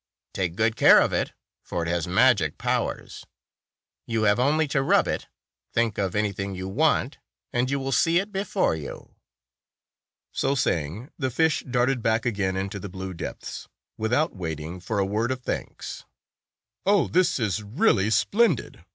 Take 0.33 0.55
good 0.55 0.75
care 0.75 0.99
of 0.99 1.13
it, 1.13 1.33
for 1.61 1.83
it 1.83 1.87
has 1.87 2.07
magic 2.07 2.57
powers. 2.57 3.23
You 4.07 4.23
have 4.23 4.39
only 4.39 4.67
to 4.69 4.81
rub 4.81 5.07
it, 5.07 5.27
think 5.75 5.99
of 5.99 6.15
any 6.15 6.31
thing 6.31 6.55
you 6.55 6.67
want, 6.67 7.19
and 7.53 7.69
you 7.69 7.79
will 7.79 7.91
see 7.91 8.17
it 8.17 8.31
before 8.31 8.75
you." 8.75 9.13
So 10.31 10.55
saying, 10.55 11.11
the 11.19 11.29
fish 11.29 11.63
darted 11.69 12.01
back 12.01 12.25
again 12.25 12.55
into 12.57 12.79
the 12.79 12.89
blue 12.89 13.13
depths, 13.13 13.67
without 13.95 14.35
waiting 14.35 14.79
for 14.79 14.97
a 14.97 15.05
word 15.05 15.29
of 15.29 15.41
thanks. 15.43 16.03
181 16.85 16.95
"Oh! 16.95 17.07
This 17.07 17.39
is 17.39 17.61
really 17.61 18.09
splendid!" 18.09 18.83